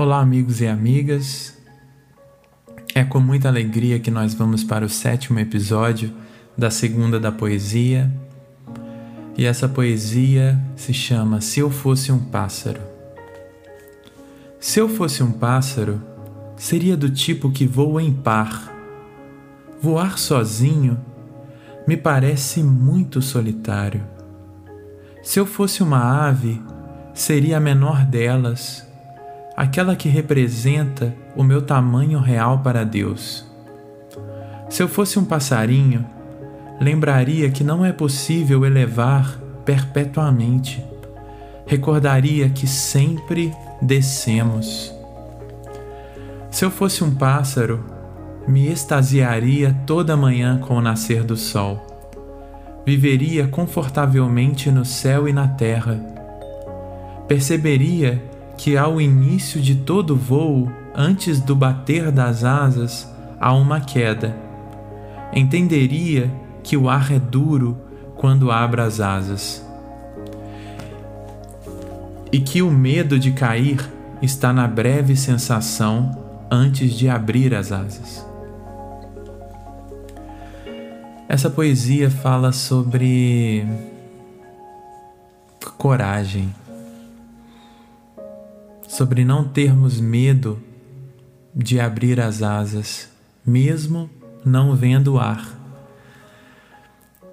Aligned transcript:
Olá, 0.00 0.20
amigos 0.20 0.60
e 0.60 0.66
amigas. 0.68 1.58
É 2.94 3.02
com 3.02 3.18
muita 3.18 3.48
alegria 3.48 3.98
que 3.98 4.12
nós 4.12 4.32
vamos 4.32 4.62
para 4.62 4.84
o 4.84 4.88
sétimo 4.88 5.40
episódio 5.40 6.14
da 6.56 6.70
Segunda 6.70 7.18
da 7.18 7.32
Poesia. 7.32 8.08
E 9.36 9.44
essa 9.44 9.68
poesia 9.68 10.56
se 10.76 10.94
chama 10.94 11.40
Se 11.40 11.58
Eu 11.58 11.68
Fosse 11.68 12.12
um 12.12 12.20
Pássaro. 12.20 12.80
Se 14.60 14.78
eu 14.78 14.88
fosse 14.88 15.20
um 15.20 15.32
pássaro, 15.32 16.00
seria 16.56 16.96
do 16.96 17.10
tipo 17.10 17.50
que 17.50 17.66
voa 17.66 18.00
em 18.00 18.12
par. 18.12 18.72
Voar 19.82 20.16
sozinho 20.16 20.96
me 21.88 21.96
parece 21.96 22.62
muito 22.62 23.20
solitário. 23.20 24.06
Se 25.24 25.40
eu 25.40 25.44
fosse 25.44 25.82
uma 25.82 26.28
ave, 26.28 26.62
seria 27.12 27.56
a 27.56 27.60
menor 27.60 28.04
delas, 28.04 28.87
aquela 29.58 29.96
que 29.96 30.08
representa 30.08 31.12
o 31.34 31.42
meu 31.42 31.60
tamanho 31.60 32.20
real 32.20 32.60
para 32.60 32.84
Deus. 32.84 33.44
Se 34.70 34.80
eu 34.84 34.86
fosse 34.86 35.18
um 35.18 35.24
passarinho, 35.24 36.06
lembraria 36.80 37.50
que 37.50 37.64
não 37.64 37.84
é 37.84 37.90
possível 37.90 38.64
elevar 38.64 39.36
perpetuamente. 39.64 40.80
Recordaria 41.66 42.48
que 42.48 42.68
sempre 42.68 43.52
descemos. 43.82 44.94
Se 46.52 46.64
eu 46.64 46.70
fosse 46.70 47.02
um 47.02 47.12
pássaro, 47.12 47.84
me 48.46 48.68
extasiaria 48.68 49.76
toda 49.84 50.16
manhã 50.16 50.58
com 50.58 50.76
o 50.76 50.80
nascer 50.80 51.24
do 51.24 51.36
sol. 51.36 51.84
Viveria 52.86 53.48
confortavelmente 53.48 54.70
no 54.70 54.84
céu 54.84 55.28
e 55.28 55.32
na 55.32 55.48
terra. 55.48 55.98
Perceberia 57.26 58.22
que 58.58 58.76
ao 58.76 59.00
início 59.00 59.60
de 59.60 59.76
todo 59.76 60.16
voo, 60.16 60.68
antes 60.92 61.40
do 61.40 61.54
bater 61.54 62.10
das 62.10 62.42
asas, 62.42 63.08
há 63.38 63.54
uma 63.54 63.80
queda. 63.80 64.36
Entenderia 65.32 66.28
que 66.62 66.76
o 66.76 66.90
ar 66.90 67.12
é 67.12 67.20
duro 67.20 67.78
quando 68.16 68.50
abre 68.50 68.80
as 68.80 68.98
asas. 68.98 69.64
E 72.32 72.40
que 72.40 72.60
o 72.60 72.70
medo 72.70 73.16
de 73.16 73.30
cair 73.30 73.80
está 74.20 74.52
na 74.52 74.66
breve 74.66 75.14
sensação 75.14 76.10
antes 76.50 76.92
de 76.92 77.08
abrir 77.08 77.54
as 77.54 77.70
asas. 77.70 78.26
Essa 81.28 81.48
poesia 81.48 82.10
fala 82.10 82.50
sobre 82.50 83.64
coragem, 85.76 86.52
sobre 88.98 89.24
não 89.24 89.44
termos 89.44 90.00
medo 90.00 90.58
de 91.54 91.78
abrir 91.78 92.18
as 92.18 92.42
asas, 92.42 93.08
mesmo 93.46 94.10
não 94.44 94.74
vendo 94.74 95.14
o 95.14 95.18
ar. 95.20 95.56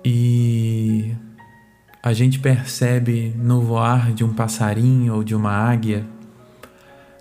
E 0.05 1.16
a 2.03 2.13
gente 2.13 2.38
percebe 2.38 3.33
no 3.36 3.61
voar 3.61 4.13
de 4.13 4.23
um 4.23 4.31
passarinho 4.31 5.16
ou 5.16 5.23
de 5.23 5.33
uma 5.33 5.49
águia 5.49 6.05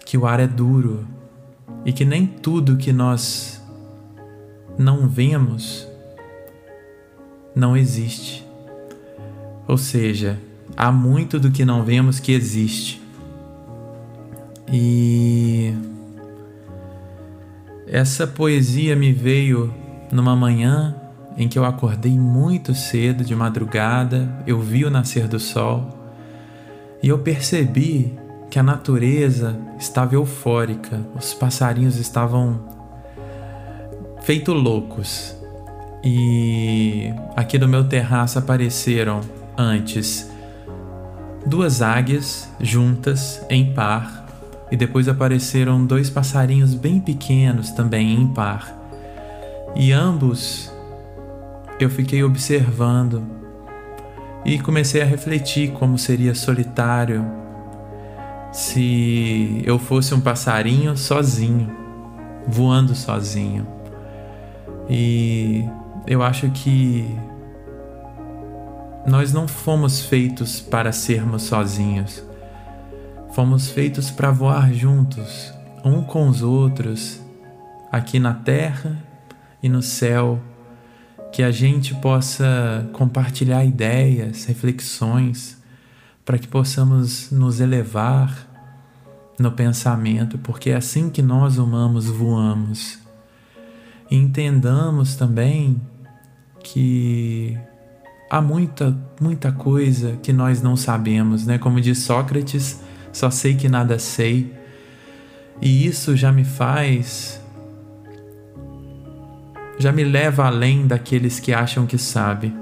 que 0.05 0.19
o 0.19 0.27
ar 0.27 0.39
é 0.39 0.47
duro 0.47 1.09
e 1.83 1.91
que 1.91 2.05
nem 2.05 2.27
tudo 2.27 2.77
que 2.77 2.92
nós 2.92 3.65
não 4.77 5.09
vemos 5.09 5.89
não 7.56 7.75
existe. 7.75 8.47
Ou 9.67 9.78
seja, 9.78 10.39
há 10.77 10.92
muito 10.92 11.41
do 11.41 11.50
que 11.50 11.65
não 11.65 11.83
vemos 11.83 12.20
que 12.20 12.31
existe. 12.31 13.03
E 14.73 15.75
essa 17.87 18.27
poesia 18.27 18.97
me 18.97 19.12
veio 19.12 19.73
numa 20.11 20.34
manhã 20.34 20.95
em 21.37 21.49
que 21.49 21.59
eu 21.59 21.65
acordei 21.65 22.19
muito 22.19 22.75
cedo, 22.75 23.25
de 23.25 23.34
madrugada, 23.34 24.28
eu 24.47 24.61
vi 24.61 24.84
o 24.84 24.91
nascer 24.91 25.27
do 25.27 25.38
sol 25.38 25.88
e 27.03 27.09
eu 27.09 27.19
percebi 27.19 28.15
que 28.50 28.59
a 28.59 28.62
natureza 28.62 29.59
estava 29.78 30.15
eufórica, 30.15 31.00
os 31.15 31.34
passarinhos 31.34 31.97
estavam 31.97 32.61
feito 34.22 34.53
loucos. 34.53 35.37
E 36.03 37.12
aqui 37.34 37.59
no 37.59 37.67
meu 37.67 37.84
terraço 37.88 38.38
apareceram 38.38 39.21
antes 39.56 40.31
duas 41.47 41.83
águias 41.83 42.49
juntas 42.61 43.44
em 43.50 43.75
par 43.75 44.24
e 44.75 44.77
depois 44.77 45.09
apareceram 45.09 45.87
dois 45.87 46.11
passarinhos 46.11 46.75
bem 46.75 46.99
pequenos 46.99 47.71
também 47.71 48.12
em 48.12 48.27
par. 48.27 48.77
E 49.73 49.93
ambos 49.93 50.69
eu 51.79 51.89
fiquei 51.89 52.25
observando 52.25 53.25
e 54.45 54.59
comecei 54.59 55.01
a 55.01 55.05
refletir 55.05 55.71
como 55.75 55.97
seria 55.97 56.35
solitário 56.35 57.25
se 58.51 59.62
eu 59.65 59.79
fosse 59.79 60.12
um 60.12 60.21
passarinho 60.21 60.97
sozinho, 60.97 61.71
voando 62.45 62.97
sozinho. 62.97 63.65
E 64.91 65.65
eu 66.05 66.21
acho 66.21 66.51
que 66.51 67.17
nós 69.06 69.33
não 69.33 69.47
fomos 69.47 70.05
feitos 70.05 70.61
para 70.61 70.91
sermos 70.91 71.43
sozinhos. 71.43 72.25
Fomos 73.34 73.69
feitos 73.69 74.12
para 74.12 74.31
voar 74.31 74.72
juntos, 74.72 75.53
um 75.84 76.03
com 76.03 76.28
os 76.28 76.41
outros, 76.41 77.21
aqui 77.91 78.21
na 78.21 78.33
terra 78.33 78.97
e 79.61 79.69
no 79.69 79.83
céu, 79.83 80.41
que 81.33 81.43
a 81.43 81.50
gente 81.50 81.97
possa 81.97 82.89
compartilhar 82.93 83.65
ideias, 83.65 84.44
reflexões 84.44 85.61
para 86.25 86.39
que 86.39 86.47
possamos 86.47 87.33
nos 87.33 87.59
elevar 87.59 88.49
no 89.37 89.50
pensamento, 89.50 90.39
porque 90.39 90.71
é 90.71 90.77
assim 90.77 91.11
que 91.11 91.21
nós 91.21 91.59
humanos 91.59 92.06
voamos. 92.06 93.00
E 94.09 94.17
entendamos 94.17 95.17
também 95.17 95.83
que 96.62 97.59
há 98.31 98.41
muita, 98.41 98.97
muita 99.21 99.50
coisa 99.50 100.12
que 100.23 100.33
nós 100.33 100.62
não 100.62 100.77
sabemos, 100.77 101.44
né? 101.44 101.59
Como 101.59 101.81
diz 101.81 101.99
Sócrates, 101.99 102.84
só 103.14 103.30
sei 103.30 103.54
que 103.54 103.69
nada 103.69 103.98
sei. 103.98 104.52
E 105.62 105.86
isso 105.86 106.14
já 106.14 106.30
me 106.30 106.44
faz 106.44 107.41
já 109.78 109.92
me 109.92 110.04
leva 110.04 110.47
além 110.47 110.86
daqueles 110.86 111.41
que 111.41 111.52
acham 111.52 111.86
que 111.86 111.98
sabe. 111.98 112.54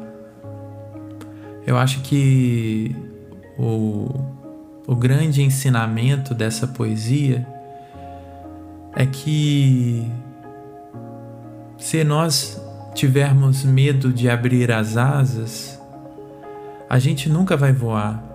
Eu 1.67 1.79
acho 1.79 2.01
que 2.01 2.95
o, 3.59 4.09
o 4.87 4.97
grande 4.97 5.43
ensinamento 5.43 6.35
dessa 6.35 6.67
poesia 6.67 7.47
é 8.97 9.07
que 9.07 10.11
se 11.79 12.03
nós 12.03 12.61
tivermos 12.95 13.65
medo 13.65 14.13
de 14.13 14.29
abrir 14.29 14.73
as 14.73 14.97
asas, 14.97 15.81
a 16.89 16.99
gente 16.99 17.29
nunca 17.29 17.57
vai 17.57 17.73
voar. 17.73 18.32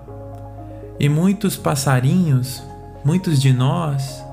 E 1.00 1.08
muitos 1.08 1.56
passarinhos, 1.56 2.64
muitos 3.04 3.42
de 3.42 3.54
nós, 3.54 4.24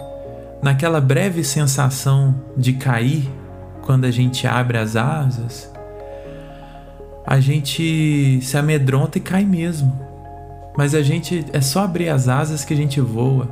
naquela 0.62 1.00
breve 1.00 1.44
sensação 1.44 2.34
de 2.56 2.74
cair 2.74 3.30
quando 3.82 4.04
a 4.04 4.10
gente 4.10 4.46
abre 4.46 4.78
as 4.78 4.96
asas, 4.96 5.70
a 7.26 7.38
gente 7.40 8.40
se 8.42 8.56
amedronta 8.56 9.18
e 9.18 9.20
cai 9.20 9.44
mesmo 9.44 10.04
mas 10.76 10.94
a 10.94 11.02
gente 11.02 11.44
é 11.52 11.60
só 11.60 11.84
abrir 11.84 12.08
as 12.08 12.28
asas 12.28 12.64
que 12.64 12.74
a 12.74 12.76
gente 12.76 13.00
voa. 13.00 13.48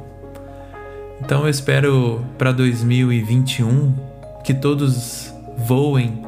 Então 1.20 1.42
eu 1.42 1.48
espero 1.48 2.24
para 2.36 2.50
2021 2.50 3.94
que 4.42 4.52
todos 4.52 5.32
voem 5.56 6.22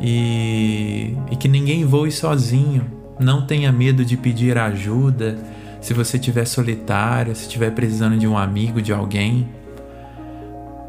e, 0.00 1.14
e 1.30 1.36
que 1.36 1.48
ninguém 1.48 1.84
voe 1.84 2.10
sozinho. 2.10 2.90
Não 3.20 3.46
tenha 3.46 3.70
medo 3.70 4.04
de 4.04 4.16
pedir 4.16 4.56
ajuda. 4.56 5.38
Se 5.86 5.94
você 5.94 6.16
estiver 6.16 6.44
solitário, 6.44 7.32
se 7.36 7.42
estiver 7.42 7.70
precisando 7.70 8.18
de 8.18 8.26
um 8.26 8.36
amigo, 8.36 8.82
de 8.82 8.92
alguém, 8.92 9.48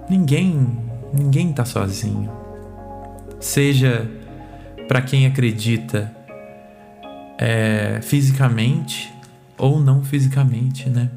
ninguém, 0.10 0.76
ninguém 1.14 1.52
está 1.52 1.64
sozinho. 1.64 2.28
Seja 3.40 4.10
para 4.88 5.00
quem 5.04 5.28
acredita 5.28 6.12
é, 7.38 8.00
fisicamente, 8.02 9.14
ou 9.56 9.80
não 9.80 10.04
fisicamente, 10.04 10.90
né? 10.90 11.12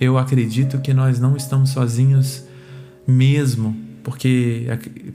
Eu 0.00 0.18
acredito 0.18 0.80
que 0.80 0.92
nós 0.92 1.20
não 1.20 1.36
estamos 1.36 1.70
sozinhos 1.70 2.42
mesmo, 3.06 3.76
porque, 4.02 4.66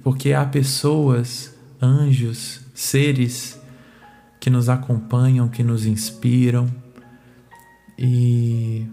porque 0.02 0.32
há 0.32 0.46
pessoas, 0.46 1.54
anjos, 1.82 2.62
seres 2.74 3.60
que 4.40 4.50
nos 4.50 4.70
acompanham, 4.70 5.50
que 5.50 5.62
nos 5.62 5.86
inspiram. 5.86 6.85
E, 7.98 8.86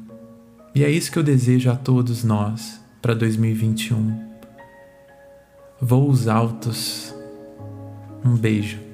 e 0.74 0.84
é 0.84 0.90
isso 0.90 1.10
que 1.10 1.18
eu 1.18 1.22
desejo 1.22 1.70
a 1.70 1.76
todos 1.76 2.22
nós 2.24 2.80
para 3.00 3.14
2021. 3.14 4.32
Voos 5.80 6.28
altos. 6.28 7.14
Um 8.24 8.36
beijo. 8.36 8.91